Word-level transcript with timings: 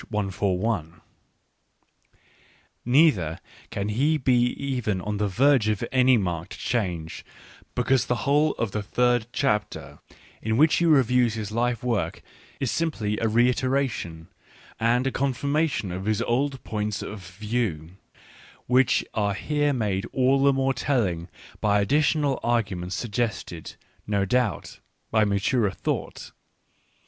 141); 0.09 0.99
neither 2.83 3.37
can 3.69 3.89
he 3.89 4.17
be 4.17 4.47
even 4.53 4.99
on 4.99 5.17
the 5.17 5.27
verge 5.27 5.67
of 5.67 5.83
any 5.91 6.17
marked 6.17 6.57
change, 6.57 7.23
because 7.75 8.07
the 8.07 8.25
whole 8.25 8.53
of 8.53 8.71
the 8.71 8.81
third 8.81 9.27
chapter, 9.31 9.99
in 10.41 10.57
which 10.57 10.77
he 10.77 10.87
reviews 10.87 11.35
his 11.35 11.51
life 11.51 11.83
work, 11.83 12.23
is 12.59 12.71
simply 12.71 13.19
a 13.19 13.27
reiteration 13.27 14.27
and 14.79 15.05
a 15.05 15.11
confirmation 15.11 15.91
of 15.91 16.05
his 16.05 16.23
old 16.23 16.63
points 16.63 17.03
of 17.03 17.23
view, 17.23 17.91
which 18.65 19.05
are 19.13 19.35
here 19.35 19.71
made 19.71 20.07
all 20.11 20.41
the 20.43 20.51
more 20.51 20.73
telling 20.73 21.29
by 21.59 21.79
additional 21.79 22.39
arguments 22.41 22.95
suggested, 22.95 23.75
no 24.07 24.25
doubt, 24.25 24.79
by 25.11 25.23
maturer 25.23 25.69
thought. 25.69 26.31